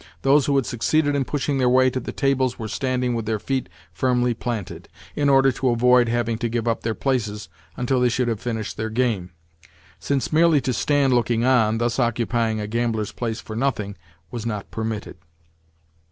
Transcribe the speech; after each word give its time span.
Those 0.23 0.47
who 0.47 0.55
had 0.55 0.65
succeeded 0.65 1.13
in 1.13 1.25
pushing 1.25 1.59
their 1.59 1.69
way 1.69 1.91
to 1.91 1.99
the 1.99 2.11
tables 2.11 2.57
were 2.57 2.67
standing 2.67 3.13
with 3.13 3.27
their 3.27 3.37
feet 3.37 3.69
firmly 3.93 4.33
planted, 4.33 4.89
in 5.15 5.29
order 5.29 5.51
to 5.51 5.69
avoid 5.69 6.09
having 6.09 6.39
to 6.39 6.49
give 6.49 6.67
up 6.67 6.81
their 6.81 6.95
places 6.95 7.49
until 7.77 7.99
they 7.99 8.09
should 8.09 8.27
have 8.27 8.41
finished 8.41 8.77
their 8.77 8.89
game 8.89 9.29
(since 9.99 10.33
merely 10.33 10.59
to 10.61 10.73
stand 10.73 11.13
looking 11.13 11.45
on—thus 11.45 11.99
occupying 11.99 12.59
a 12.59 12.65
gambler's 12.65 13.11
place 13.11 13.39
for 13.41 13.55
nothing—was 13.55 14.43
not 14.43 14.71
permitted). 14.71 15.17